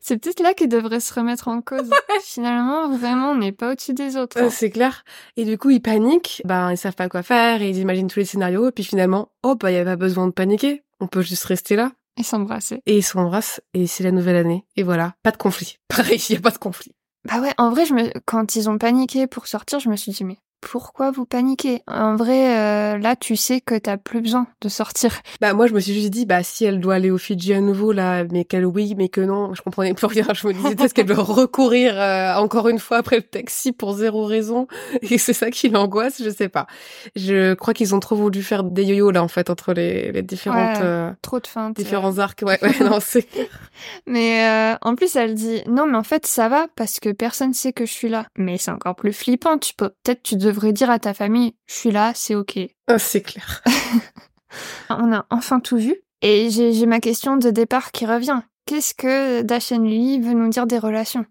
[0.00, 1.90] C'est peut-être là qu'ils devraient se remettre en cause.
[2.22, 4.38] Finalement, vraiment, on n'est pas au-dessus des autres.
[4.38, 4.50] Euh, hein.
[4.50, 5.04] c'est clair.
[5.36, 8.20] Et du coup, ils paniquent, ben ils savent pas quoi faire, et ils imaginent tous
[8.20, 11.06] les scénarios, et puis finalement, oh bah il y a pas besoin de paniquer, on
[11.06, 11.92] peut juste rester là.
[12.16, 12.80] Et s'embrasser.
[12.86, 14.64] Et ils s'embrassent, et c'est la nouvelle année.
[14.76, 15.78] Et voilà, pas de conflit.
[15.88, 16.92] Pareil, il y a pas de conflit.
[17.24, 18.10] Bah ouais, en vrai, je me...
[18.26, 20.38] quand ils ont paniqué pour sortir, je me suis dit, mais
[20.70, 21.82] pourquoi vous paniquez?
[21.86, 25.12] En vrai, euh, là, tu sais que t'as plus besoin de sortir.
[25.40, 27.60] Bah moi, je me suis juste dit, bah si elle doit aller au Fidji à
[27.60, 30.24] nouveau là, mais qu'elle oui, mais que non, je comprenais plus rien.
[30.34, 33.92] Je me disais peut-être qu'elle doit recourir euh, encore une fois après le taxi pour
[33.94, 34.66] zéro raison,
[35.02, 36.66] et c'est ça qui l'angoisse, je sais pas.
[37.16, 40.22] Je crois qu'ils ont trop voulu faire des yo-yo là en fait entre les, les
[40.22, 40.82] différentes Ouais.
[40.82, 41.76] euh, Trop de feintes.
[41.76, 42.40] différents arcs.
[42.42, 43.26] Ouais, ouais, non, c'est
[44.06, 47.72] Mais en plus, elle dit non, mais en fait, ça va parce que personne sait
[47.72, 48.26] que je suis là.
[48.36, 49.58] Mais c'est encore plus flippant.
[49.58, 52.58] Tu peux peut-être tu devrais dire à ta famille, je suis là, c'est ok.
[52.86, 53.62] Ah, c'est clair.
[54.90, 55.96] On a enfin tout vu.
[56.22, 58.40] Et j'ai j'ai ma question de départ qui revient.
[58.66, 61.26] Qu'est-ce que Dashen Lee veut nous dire des relations?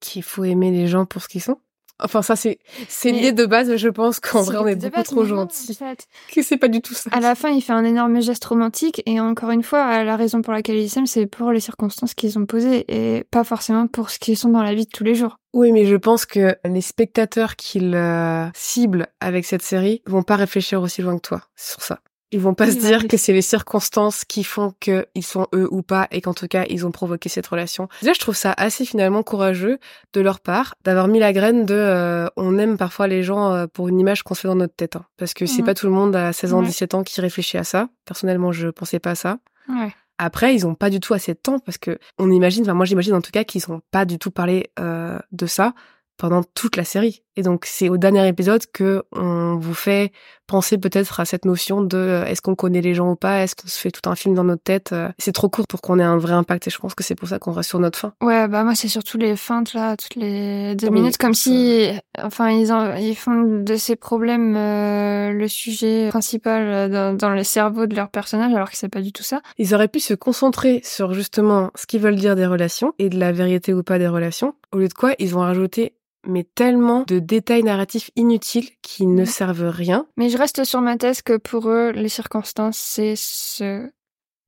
[0.00, 1.60] Qu'il faut aimer les gens pour ce qu'ils sont?
[2.02, 3.76] Enfin, ça c'est c'est l'idée de base.
[3.76, 6.06] Je pense qu'en vrai, on est beaucoup base, trop en fait.
[6.34, 7.10] Que c'est pas du tout ça.
[7.12, 10.42] À la fin, il fait un énorme geste romantique et encore une fois, la raison
[10.42, 14.10] pour laquelle ils s'aiment, c'est pour les circonstances qu'ils ont posées et pas forcément pour
[14.10, 15.38] ce qu'ils sont dans la vie de tous les jours.
[15.54, 20.36] Oui, mais je pense que les spectateurs qu'ils euh, ciblent avec cette série vont pas
[20.36, 22.00] réfléchir aussi loin que toi sur ça.
[22.32, 25.82] Ils vont pas se dire que c'est les circonstances qui font qu'ils sont eux ou
[25.82, 27.88] pas et qu'en tout cas ils ont provoqué cette relation.
[28.00, 29.78] Déjà, je trouve ça assez finalement courageux
[30.12, 33.66] de leur part d'avoir mis la graine de euh, on aime parfois les gens euh,
[33.66, 34.96] pour une image qu'on se fait dans notre tête.
[34.96, 35.04] hein.
[35.18, 35.66] Parce que c'est Mhm.
[35.66, 36.66] pas tout le monde à 16 ans, Ouais.
[36.66, 37.88] 17 ans qui réfléchit à ça.
[38.04, 39.38] Personnellement, je pensais pas à ça.
[39.68, 39.94] Ouais.
[40.18, 42.86] Après, ils ont pas du tout assez de temps parce que on imagine, enfin moi
[42.86, 45.74] j'imagine en tout cas qu'ils ont pas du tout parlé euh, de ça
[46.16, 47.22] pendant toute la série.
[47.36, 50.12] Et donc c'est au dernier épisode que on vous fait
[50.46, 53.54] penser peut-être à cette notion de euh, est-ce qu'on connaît les gens ou pas, est-ce
[53.56, 54.92] qu'on se fait tout un film dans notre tête?
[54.92, 55.08] euh.
[55.18, 57.28] C'est trop court pour qu'on ait un vrai impact et je pense que c'est pour
[57.28, 58.12] ça qu'on reste sur notre fin.
[58.22, 61.88] Ouais, bah moi c'est surtout les feintes là, toutes les deux Oui, minutes, comme si,
[62.22, 67.42] enfin ils en, ils font de ces problèmes euh, le sujet principal dans, dans le
[67.44, 69.40] cerveau de leur personnage, alors que c'est pas du tout ça.
[69.58, 73.18] Ils auraient pu se concentrer sur justement ce qu'ils veulent dire des relations et de
[73.18, 74.54] la vérité ou pas des relations.
[74.72, 75.94] Au lieu de quoi, ils ont rajouté
[76.26, 80.96] mais tellement de détails narratifs inutiles qui ne servent rien Mais je reste sur ma
[80.96, 83.90] thèse que pour eux, les circonstances c'est ce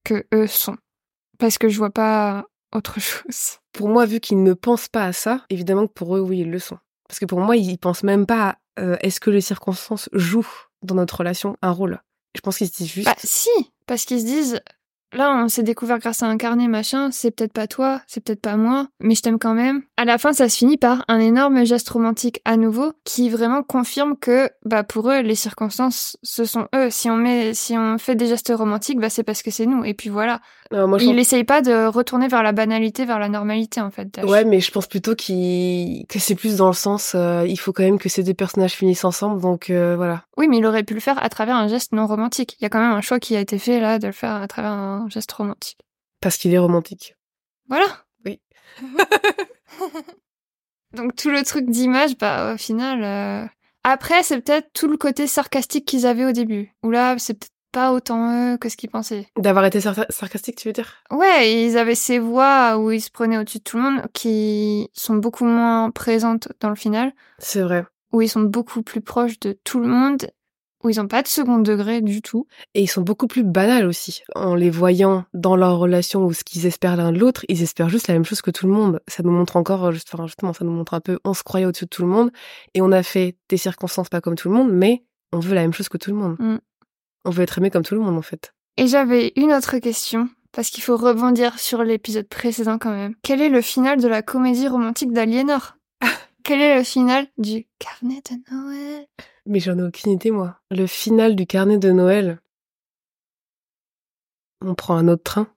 [0.04, 0.76] que eux sont,
[1.38, 3.58] parce que je vois pas autre chose.
[3.72, 6.50] pour moi, vu qu'ils ne pensent pas à ça, évidemment que pour eux, oui, ils
[6.50, 6.78] le sont.
[7.08, 10.46] Parce que pour moi, ils pensent même pas à euh, est-ce que les circonstances jouent
[10.82, 12.00] dans notre relation un rôle?
[12.34, 13.06] Je pense qu'ils se disent juste.
[13.06, 13.50] Bah si,
[13.86, 14.60] parce qu'ils se disent,
[15.12, 18.40] là on s'est découvert grâce à un carnet machin, c'est peut-être pas toi, c'est peut-être
[18.40, 19.82] pas moi, mais je t'aime quand même.
[19.96, 23.62] À la fin, ça se finit par un énorme geste romantique à nouveau qui vraiment
[23.62, 26.90] confirme que bah pour eux les circonstances ce sont eux.
[26.90, 29.84] Si on met, si on fait des gestes romantiques, bah c'est parce que c'est nous.
[29.84, 30.40] Et puis voilà.
[30.70, 33.80] Non, moi, je Il pense- essaye pas de retourner vers la banalité, vers la normalité
[33.80, 34.04] en fait.
[34.12, 34.24] Dash.
[34.24, 37.72] Ouais, mais je pense plutôt qu'il- que c'est plus dans le sens, euh, il faut
[37.72, 40.24] quand même que ces deux personnages finissent ensemble, donc euh, voilà.
[40.36, 42.56] Oui, mais il aurait pu le faire à travers un geste non romantique.
[42.60, 44.34] Il y a quand même un choix qui a été fait là de le faire
[44.34, 45.78] à travers un geste romantique.
[46.20, 47.16] Parce qu'il est romantique.
[47.68, 47.86] Voilà.
[48.26, 48.40] Oui.
[50.94, 53.02] Donc tout le truc d'image, bah au final.
[53.04, 53.46] euh,
[53.84, 56.74] Après, c'est peut-être tout le côté sarcastique qu'ils avaient au début.
[56.82, 59.26] Ou là, c'est peut-être pas autant eux que ce qu'ils pensaient.
[59.38, 60.94] D'avoir été sar- sarcastique, tu veux dire?
[61.10, 64.88] Ouais, ils avaient ces voix où ils se prenaient au-dessus de tout le monde qui
[64.92, 67.84] sont beaucoup moins présentes dans le final, C'est vrai.
[68.12, 70.26] où ils sont beaucoup plus proches de tout le monde,
[70.82, 72.46] où ils ont pas de second degré du tout.
[72.74, 74.22] Et ils sont beaucoup plus banals aussi.
[74.34, 77.88] En les voyant dans leur relation ou ce qu'ils espèrent l'un de l'autre, ils espèrent
[77.88, 79.00] juste la même chose que tout le monde.
[79.08, 81.66] Ça nous montre encore, euh, enfin, justement, ça nous montre un peu, on se croyait
[81.66, 82.30] au-dessus de tout le monde
[82.74, 85.60] et on a fait des circonstances pas comme tout le monde, mais on veut la
[85.62, 86.36] même chose que tout le monde.
[86.38, 86.58] Mm.
[87.28, 88.54] On veut être aimé comme tout le monde, en fait.
[88.78, 93.14] Et j'avais une autre question, parce qu'il faut rebondir sur l'épisode précédent quand même.
[93.22, 95.76] Quel est le final de la comédie romantique d'Aliénor?
[96.42, 99.06] Quel est le final du carnet de Noël?
[99.44, 100.58] Mais j'en ai aucune idée, moi.
[100.70, 102.38] Le final du carnet de Noël.
[104.64, 105.48] On prend un autre train.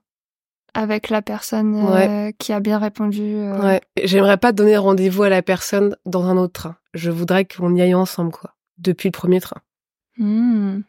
[0.74, 3.22] Avec la personne euh, qui a bien répondu.
[3.22, 3.82] euh, Ouais.
[4.04, 6.76] J'aimerais pas donner rendez-vous à la personne dans un autre train.
[6.94, 8.56] Je voudrais qu'on y aille ensemble, quoi.
[8.78, 9.62] Depuis le premier train.
[10.18, 10.82] hmm.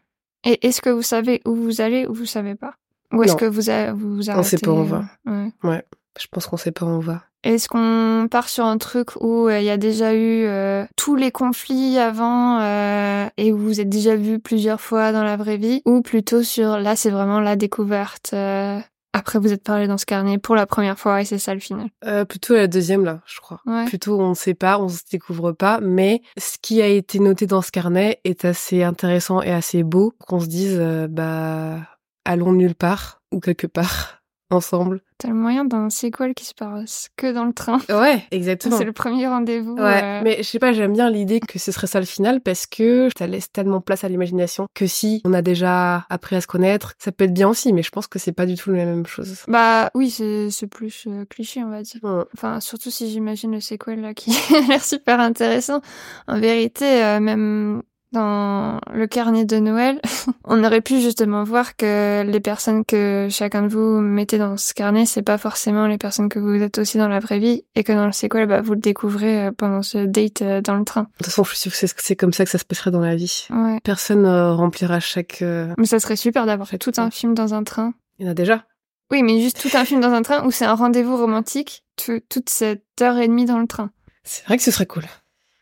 [0.45, 2.75] Et est-ce que vous savez où vous allez ou vous savez pas?
[3.13, 5.05] Ou est-ce que vous, a- vous vous arrêtez sait pas où on va.
[5.29, 5.83] euh, ouais.
[6.21, 7.23] Je pense qu'on sait pas où on va.
[7.45, 11.17] Est-ce qu'on part sur un truc où euh, il y a déjà eu euh, tous
[11.17, 15.57] les conflits avant euh, et où vous êtes déjà vu plusieurs fois dans la vraie
[15.57, 15.83] vie?
[15.85, 18.79] Ou plutôt sur là c'est vraiment la découverte euh,
[19.13, 21.61] après vous êtes parlé dans ce carnet pour la première fois et c'est ça le
[21.61, 23.61] final Euh, plutôt la deuxième, là, je crois.
[23.67, 23.85] Ouais.
[23.87, 27.47] Plutôt on ne sait pas, on se découvre pas, mais ce qui a été noté
[27.47, 31.79] dans ce carnet est assez intéressant et assez beau qu'on se dise, euh, bah,
[32.25, 34.22] allons nulle part ou quelque part
[34.53, 35.01] ensemble.
[35.19, 37.79] T'as le moyen d'un sequel qui se passe que dans le train.
[37.89, 38.77] Ouais, exactement.
[38.77, 39.75] C'est le premier rendez-vous.
[39.75, 42.41] Ouais, euh, mais je sais pas, j'aime bien l'idée que ce serait ça le final
[42.41, 46.41] parce que ça laisse tellement place à l'imagination que si on a déjà appris à
[46.41, 48.71] se connaître, ça peut être bien aussi, mais je pense que c'est pas du tout
[48.73, 49.45] la même chose.
[49.49, 52.01] Bah oui, c'est plus euh, cliché, on va dire.
[52.03, 52.25] Ouais.
[52.35, 55.81] Enfin, surtout si j'imagine le sequel là qui a l'air super intéressant.
[56.27, 60.01] En vérité, euh, même dans le carnet de Noël,
[60.45, 64.75] on aurait pu justement voir que les personnes que chacun de vous mettez dans ce
[64.75, 67.85] carnet, c'est pas forcément les personnes que vous êtes aussi dans la vraie vie, et
[67.85, 70.85] que dans le sequel, bah, vous le découvrez euh, pendant ce date euh, dans le
[70.85, 71.03] train.
[71.03, 72.91] De toute façon, je suis sûre que c'est- c'est comme ça que ça se passerait
[72.91, 73.47] dans la vie.
[73.51, 73.79] Ouais.
[73.83, 75.43] Personne euh, remplira chaque.
[75.43, 77.95] euh, Mais ça serait super d'avoir fait tout un film dans un train.
[78.19, 78.65] Il y en a déjà.
[79.11, 82.21] Oui, mais juste tout un film dans un train où c'est un rendez-vous romantique, tout-
[82.29, 83.91] toute cette heure et demie dans le train.
[84.25, 85.05] C'est vrai que ce serait cool.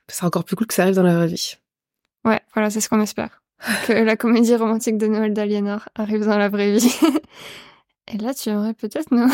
[0.08, 1.54] Ce serait encore plus cool que ça arrive dans la vraie vie.
[2.24, 3.42] Ouais, voilà, c'est ce qu'on espère.
[3.86, 6.94] Que la comédie romantique de Noël d'Aliénor arrive dans la vraie vie.
[8.12, 9.30] Et là, tu aimerais peut-être Noël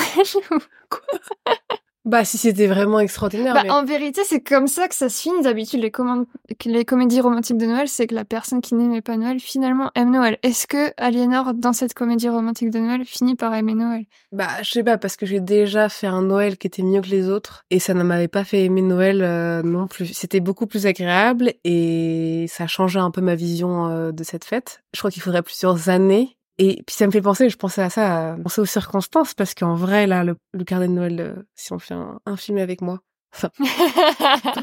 [0.51, 0.59] ou-
[2.07, 3.53] Bah, si c'était vraiment extraordinaire.
[3.53, 5.43] Bah, mais- en vérité, c'est comme ça que ça se finit.
[5.43, 9.91] D'habitude, les, comédies romantiques de Noël, c'est que la personne qui n'aimait pas Noël, finalement,
[9.97, 10.39] aime Noël.
[10.45, 14.05] Est-ce que Aliénor, dans cette comédie romantique de Noël, finit par aimer Noël?
[14.31, 17.09] Bah, je sais pas, parce que j'ai déjà fait un Noël qui était mieux que
[17.09, 20.07] les autres, et ça ne m'avait pas fait aimer Noël euh, non plus.
[20.15, 24.85] C'était beaucoup plus agréable, et ça changé un peu ma vision euh, de cette fête.
[24.95, 26.36] Je crois qu'il faudrait plusieurs années.
[26.59, 29.55] Et puis ça me fait penser, je pensais à ça, à penser aux circonstances, parce
[29.55, 32.59] qu'en vrai, là, le, le carnet de Noël, euh, si on fait un, un film
[32.59, 33.01] avec moi,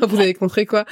[0.08, 0.86] vous avez compris quoi,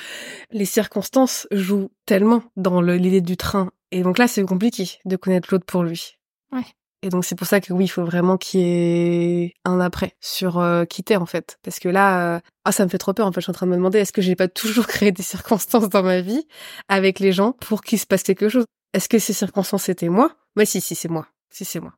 [0.51, 3.71] les circonstances jouent tellement dans l'idée du train.
[3.91, 6.17] Et donc là, c'est compliqué de connaître l'autre pour lui.
[6.51, 6.65] Ouais.
[7.03, 10.13] Et donc c'est pour ça que oui, il faut vraiment qu'il y ait un après
[10.19, 13.25] sur euh, quitter en fait, parce que là, euh, ah ça me fait trop peur
[13.25, 13.41] en fait.
[13.41, 15.89] Je suis en train de me demander est-ce que j'ai pas toujours créé des circonstances
[15.89, 16.45] dans ma vie
[16.89, 18.65] avec les gens pour qu'il se passe quelque chose?
[18.93, 20.35] Est-ce que ces circonstances c'était moi?
[20.55, 21.93] Ouais, si, si c'est moi, si c'est moi.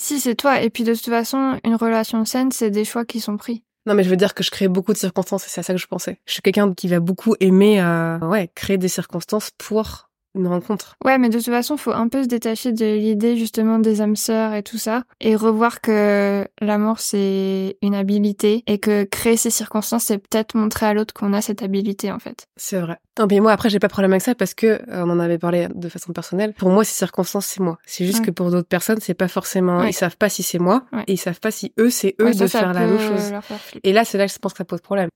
[0.00, 0.62] Si, c'est toi.
[0.62, 3.64] Et puis, de toute façon, une relation saine, c'est des choix qui sont pris.
[3.86, 5.72] Non, mais je veux dire que je crée beaucoup de circonstances et c'est à ça
[5.72, 6.20] que je pensais.
[6.26, 10.07] Je suis quelqu'un qui va beaucoup aimer, euh, ouais, créer des circonstances pour
[10.38, 10.96] une rencontre.
[11.04, 14.16] Ouais, mais de toute façon, faut un peu se détacher de l'idée justement des âmes
[14.16, 19.50] sœurs et tout ça, et revoir que l'amour c'est une habilité et que créer ces
[19.50, 22.46] circonstances, c'est peut-être montrer à l'autre qu'on a cette habilité en fait.
[22.56, 22.96] C'est vrai.
[23.18, 25.18] Non, mais moi après j'ai pas de problème avec ça parce que euh, on en
[25.18, 26.52] avait parlé de façon personnelle.
[26.54, 27.78] Pour moi, ces circonstances c'est moi.
[27.84, 28.26] C'est juste Ouais.
[28.26, 29.78] que pour d'autres personnes, c'est pas forcément.
[29.80, 29.90] Ouais.
[29.90, 31.02] Ils savent pas si c'est moi Ouais.
[31.08, 33.20] et ils savent pas si eux c'est eux de ça, ça faire la même chose.
[33.42, 33.42] faire.
[33.82, 35.08] Et là, c'est là que je pense que ça pose problème.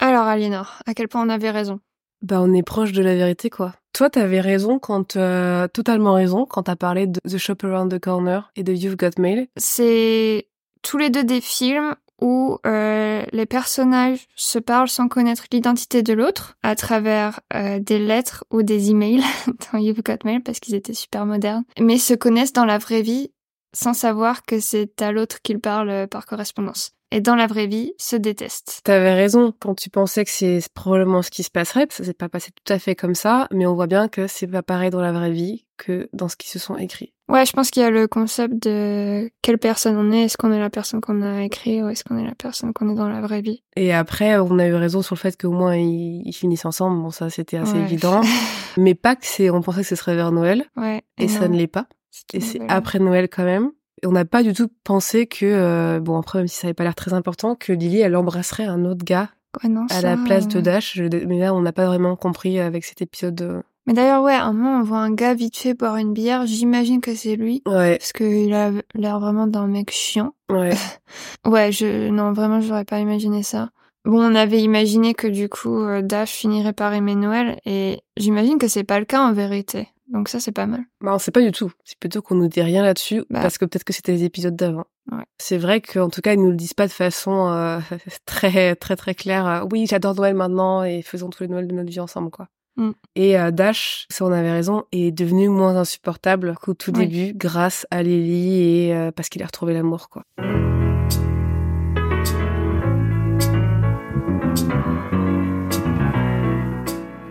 [0.00, 1.78] Alors Aliénor, à quel point on avait raison?
[2.22, 3.74] Bah, on est proche de la vérité, quoi.
[3.92, 7.98] Toi, t'avais raison quand, euh, totalement raison quand t'as parlé de The Shop Around the
[7.98, 9.48] Corner et de You've Got Mail.
[9.56, 10.48] C'est
[10.82, 16.12] tous les deux des films où euh, les personnages se parlent sans connaître l'identité de
[16.12, 19.22] l'autre à travers euh, des lettres ou des emails
[19.72, 23.02] dans You've Got Mail parce qu'ils étaient super modernes, mais se connaissent dans la vraie
[23.02, 23.30] vie
[23.72, 26.92] sans savoir que c'est à l'autre qu'ils parlent euh, par correspondance.
[27.12, 28.80] Et dans la vraie vie, se détestent.
[28.84, 31.86] T'avais raison quand tu pensais que c'est probablement ce qui se passerait.
[31.90, 34.46] Ça s'est pas passé tout à fait comme ça, mais on voit bien que c'est
[34.46, 37.12] pas pareil dans la vraie vie que dans ce qui se sont écrits.
[37.28, 40.22] Ouais, je pense qu'il y a le concept de quelle personne on est.
[40.24, 42.90] Est-ce qu'on est la personne qu'on a écrit ou est-ce qu'on est la personne qu'on
[42.90, 45.52] est dans la vraie vie Et après, on a eu raison sur le fait qu'au
[45.52, 47.00] moins ils, ils finissent ensemble.
[47.02, 47.80] Bon, ça c'était assez Ouais.
[47.82, 48.20] évident.
[48.76, 51.02] mais pas que c'est, on pensait que ce serait vers Noël, Ouais.
[51.18, 51.86] et ça ne l'est pas.
[52.32, 53.70] Et c'est après Noël quand même.
[54.04, 56.84] On n'a pas du tout pensé que, euh, bon après même si ça n'avait pas
[56.84, 59.28] l'air très important, que Lily elle embrasserait un autre gars
[59.62, 60.94] Ouais, non, à ça, la place de Dash.
[60.96, 63.40] Je- Mais là, on n'a pas vraiment compris avec cet épisode.
[63.42, 63.62] euh.
[63.86, 66.46] Mais d'ailleurs, ouais, à un moment, on voit un gars vite fait boire une bière.
[66.46, 67.60] J'imagine que c'est lui.
[67.66, 70.34] Ouais, Parce qu'il a l'air vraiment d'un mec chiant.
[70.50, 70.70] ouais.
[71.46, 73.70] Ouais, je, non, vraiment, j'aurais pas imaginé ça.
[74.04, 77.58] Bon, on avait imaginé que du coup, euh, Dash finirait par aimer Noël.
[77.66, 79.88] Et j'imagine que c'est pas le cas en vérité.
[80.12, 80.82] Donc ça, c'est pas mal.
[81.00, 81.70] Bah, on sait pas du tout.
[81.84, 83.40] C'est plutôt qu'on nous dit rien là-dessus, Bah.
[83.42, 84.84] parce que peut-être que c'était les épisodes d'avant.
[85.12, 85.22] Ouais.
[85.38, 87.78] C'est vrai qu'en tout cas, ils nous le disent pas de façon euh,
[88.26, 89.46] très très très claire.
[89.46, 92.48] euh, oui, j'adore Noël maintenant et faisons tous les Noëls de notre vie ensemble, quoi.
[92.76, 92.90] Mm.
[93.14, 97.06] Et euh, Dash, ça on avait raison, est devenu moins insupportable qu'au tout Oui.
[97.08, 100.24] début, grâce à Lily et euh, parce qu'il a retrouvé l'amour, quoi.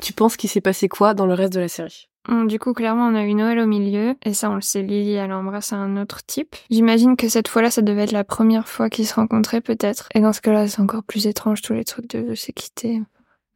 [0.02, 2.10] Tu penses qu'il s'est passé quoi dans le reste de la série?
[2.46, 4.16] Du coup, clairement, on a eu Noël au milieu.
[4.24, 6.56] Et ça, on le sait, Lily, elle embrasse un autre type.
[6.70, 10.10] J'imagine que cette fois-là, ça devait être la première fois qu'ils se rencontraient, peut-être.
[10.14, 13.02] Et dans ce cas-là, c'est encore plus étrange, tous les trucs de, de se quitter.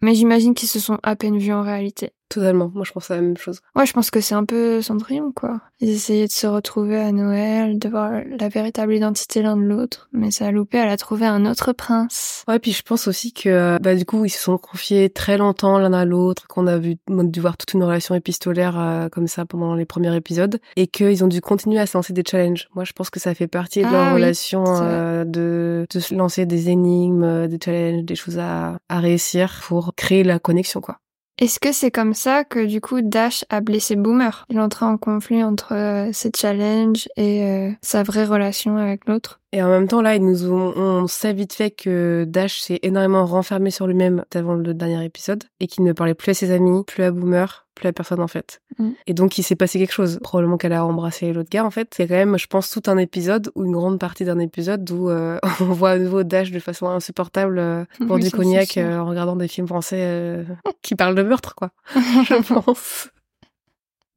[0.02, 2.12] Mais j'imagine qu'ils se sont à peine vus en réalité.
[2.34, 2.72] Totalement.
[2.74, 3.60] Moi, je pense à la même chose.
[3.76, 5.62] Ouais, je pense que c'est un peu Cendrillon, quoi.
[5.80, 10.10] Ils essayaient de se retrouver à Noël, de voir la véritable identité l'un de l'autre,
[10.14, 12.44] mais ça a loupé, elle a trouvé un autre prince.
[12.48, 15.78] Ouais, puis je pense aussi que, bah, du coup, ils se sont confiés très longtemps
[15.78, 19.10] l'un à l'autre, qu'on a vu, on a dû voir toute une relation épistolaire euh,
[19.10, 22.24] comme ça pendant les premiers épisodes, et qu'ils ont dû continuer à se lancer des
[22.28, 22.68] challenges.
[22.74, 26.00] Moi, je pense que ça fait partie de leur Ah oui, relation euh, de, de
[26.00, 30.40] se lancer des énigmes, euh, des challenges, des choses à, à réussir pour créer la
[30.40, 30.98] connexion, quoi.
[31.40, 34.46] Est-ce que c'est comme ça que du coup Dash a blessé Boomer?
[34.50, 39.40] Il entré en conflit entre euh, ses challenges et euh, sa vraie relation avec l'autre.
[39.52, 42.80] Et en même temps, là, ils nous ont, on sait vite fait que Dash s'est
[42.84, 46.52] énormément renfermé sur lui-même avant le dernier épisode et qu'il ne parlait plus à ses
[46.52, 48.62] amis, plus à Boomer, plus à personne en fait.
[48.78, 48.90] Mm.
[49.08, 50.20] Et donc, il s'est passé quelque chose.
[50.22, 51.94] Probablement qu'elle a embrassé l'autre gars en fait.
[51.96, 55.10] C'est quand même, je pense, tout un épisode ou une grande partie d'un épisode où
[55.10, 59.06] euh, on voit à nouveau Dash de façon insupportable euh, Oui, du cognac euh, en
[59.08, 60.44] regardant des films français euh,
[60.82, 61.72] qui parlent de meurtre, quoi.
[61.96, 63.10] Je pense.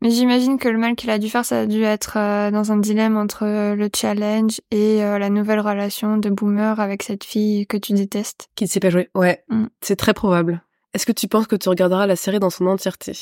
[0.02, 2.76] Mais j'imagine que le mal qu'il a dû faire, ça a dû être dans un
[2.76, 7.94] dilemme entre le challenge et la nouvelle relation de Boomer avec cette fille que tu
[7.94, 8.50] détestes.
[8.56, 9.08] Qui ne sait pas jouer.
[9.14, 9.66] Ouais, Mm.
[9.80, 10.62] c'est très probable.
[10.92, 13.12] Est-ce que tu penses que tu regarderas la série dans son entièreté?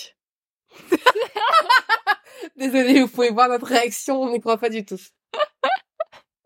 [2.56, 5.00] Désolée, vous pouvez voir notre réaction, on n'y croit pas du tout.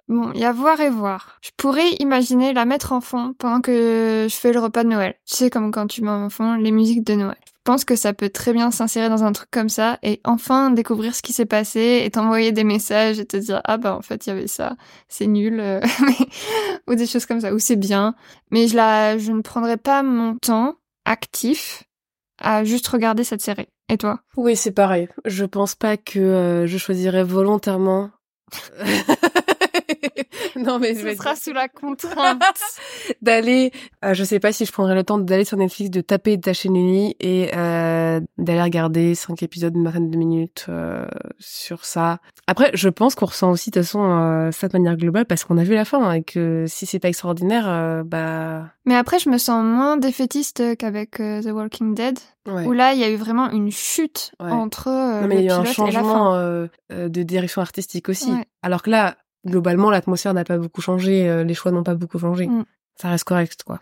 [0.08, 1.38] Bon, il y a voir et voir.
[1.42, 5.14] Je pourrais imaginer la mettre en fond pendant que je fais le repas de Noël.
[5.26, 7.36] Tu sais, comme quand tu mets en fond les musiques de Noël.
[7.44, 10.70] Je pense que ça peut très bien s'insérer dans un truc comme ça et enfin
[10.70, 14.00] découvrir ce qui s'est passé et t'envoyer des messages et te dire ah bah en
[14.00, 14.76] fait il y avait ça,
[15.08, 15.82] c'est nul euh,
[16.88, 18.14] ou des choses comme ça ou c'est bien.
[18.50, 21.84] Mais je la, je ne prendrai pas mon temps actif
[22.40, 23.68] à juste regarder cette série.
[23.88, 24.20] Et toi?
[24.36, 25.08] Oui, c'est pareil.
[25.24, 28.10] Je pense pas que euh, je choisirais volontairement.
[30.56, 32.42] non, mais je Ce sera dire sous la contrainte.
[33.22, 33.72] d'aller.
[34.04, 36.52] euh, je sais pas si je prendrais le temps d'aller sur Netflix, de taper ta
[36.52, 41.06] chaîne nuit et euh, d'aller regarder cinq épisodes d'une vingtaine de minutes euh,
[41.38, 42.18] sur ça.
[42.46, 45.44] Après, je pense qu'on ressent aussi de toute façon euh, ça de manière globale parce
[45.44, 49.18] qu'on a vu la fin hein, et que si c'est pas extraordinaire, bah Mais après,
[49.18, 52.64] je me sens moins défaitiste qu'avec The Walking Dead, ouais.
[52.66, 54.50] où là, il y a eu vraiment une chute Ouais.
[54.50, 56.32] entre Non, mais le il y a eu un changement
[56.90, 58.30] de direction artistique aussi.
[58.32, 58.44] Ouais.
[58.62, 59.16] Alors que là,
[59.48, 62.46] globalement, l'atmosphère n'a pas beaucoup changé, euh, les choix n'ont pas beaucoup changé.
[62.46, 62.64] Mm.
[62.96, 63.80] Ça reste correct, quoi.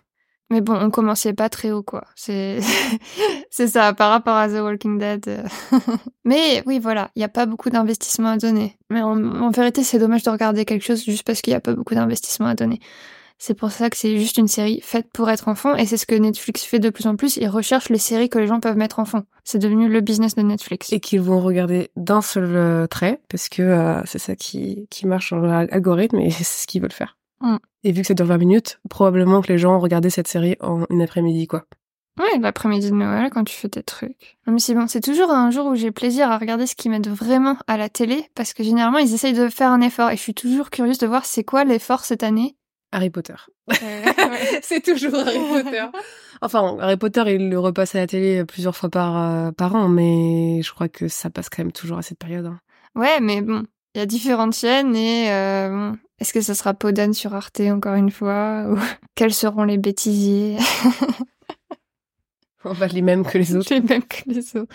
[0.48, 2.05] Mais bon, on commençait pas très haut, quoi.
[2.14, 2.61] C'est,
[3.50, 5.26] c'est ça, par rapport à The Walking Dead.
[5.26, 5.42] euh.
[6.24, 8.76] Mais oui, voilà, il n'y a pas beaucoup d'investissement à donner.
[8.90, 11.61] Mais en, en vérité, c'est dommage de regarder quelque chose juste parce qu'il n'y a
[11.61, 12.79] pas beaucoup d'investissement à donner.
[13.38, 16.07] C'est pour ça que c'est juste une série faite pour être enfant, et c'est ce
[16.07, 17.37] que Netflix fait de plus en plus.
[17.37, 19.25] Ils recherchent les séries que les gens peuvent mettre enfant.
[19.44, 20.92] C'est devenu le business de Netflix.
[20.92, 25.07] Et qu'ils vont regarder d'un seul euh, trait, parce que euh, c'est ça qui, qui
[25.07, 27.16] marche dans l'algorithme et c'est ce qu'ils veulent faire.
[27.40, 27.57] Mm.
[27.85, 30.57] Et vu que ça dure 20 minutes, probablement que les gens ont regardé cette série
[30.61, 31.64] en une après-midi, quoi.
[32.18, 34.38] Ouais, l'après-midi de Noël, quand tu fais tes trucs.
[34.46, 37.09] Mais c'est bon, c'est toujours un jour où j'ai plaisir à regarder ce qu'ils mettent
[37.09, 40.22] vraiment à la télé, parce que généralement, ils essayent de faire un effort, et je
[40.22, 42.57] suis toujours curieuse de voir c'est quoi l'effort cette année.
[42.96, 43.35] Harry Potter.
[43.70, 43.74] Euh,
[44.62, 45.85] c'est toujours Harry Potter.
[46.40, 49.88] Enfin, Harry Potter, il le repasse à la télé plusieurs fois par, euh, par an,
[49.88, 52.46] mais je crois que ça passe quand même toujours à cette période.
[52.46, 52.59] hein.
[52.94, 57.12] Ouais, mais bon, il y a différentes chaînes, et euh, est-ce que ça sera Podane
[57.12, 58.78] sur Arte encore une fois, ou
[59.14, 60.56] quels seront les bêtisiers?
[62.66, 63.72] On va les mêmes que les autres.
[63.72, 64.74] Les mêmes que les autres.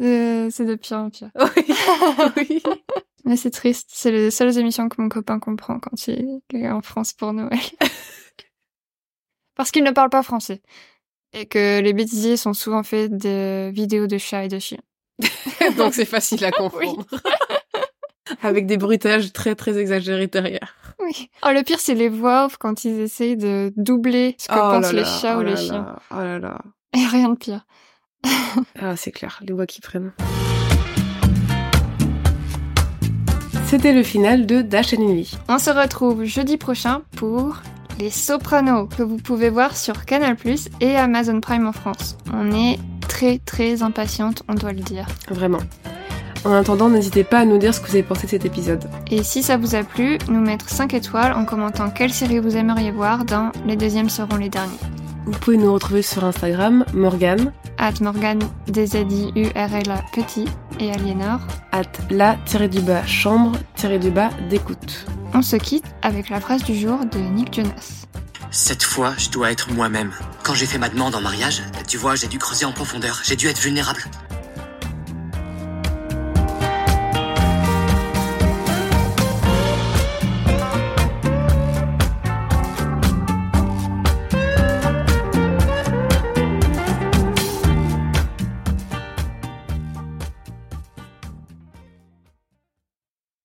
[0.00, 1.30] Euh, c'est de pire en pire.
[1.36, 1.74] Oui,
[2.36, 2.62] oui.
[3.24, 6.80] Mais c'est triste, c'est les seules émissions que mon copain comprend quand il est en
[6.80, 7.58] France pour Noël.
[9.56, 10.62] Parce qu'il ne parle pas français.
[11.32, 14.80] Et que les bêtisiers sont souvent faits de vidéos de chats et de chiens.
[15.76, 17.04] Donc c'est facile à comprendre.
[18.42, 20.76] Avec des bruitages très très exagérés derrière.
[21.00, 21.28] Oui.
[21.44, 24.56] Oh, le pire, c'est les voix off quand ils essayent de doubler ce que Oh
[24.56, 25.96] pensent les chats oh ou les là chiens.
[26.10, 26.58] Oh là là.
[26.96, 27.60] Et rien de pire.
[28.80, 30.12] Ah, c'est clair, les voix qui prennent.
[33.66, 35.36] C'était le final de Dash and Nuit.
[35.48, 37.58] On se retrouve jeudi prochain pour
[37.98, 40.36] Les Sopranos, que vous pouvez voir sur Canal+,
[40.80, 42.16] et Amazon Prime en France.
[42.32, 45.06] On est très très impatiente, on doit le dire.
[45.28, 45.60] Vraiment.
[46.46, 48.88] En attendant, n'hésitez pas à nous dire ce que vous avez pensé de cet épisode.
[49.10, 52.56] Et si ça vous a plu, nous mettre 5 étoiles en commentant quelle série vous
[52.56, 54.78] aimeriez voir dans Les deuxièmes seront les derniers.
[55.26, 60.44] Vous pouvez nous retrouver sur Instagram, Morgane, At Morgan, D-Z-I-U-R-L-A, petit,
[60.78, 61.40] et Aliénor.
[61.72, 65.04] at la-du-bas chambre-du-bas d'écoute.
[65.34, 68.06] On se quitte avec la phrase du jour de Nick Jonas.
[68.52, 70.12] Cette fois, je dois être moi-même.
[70.44, 73.34] Quand j'ai fait ma demande en mariage, tu vois, j'ai dû creuser en profondeur, j'ai
[73.34, 74.04] dû être vulnérable.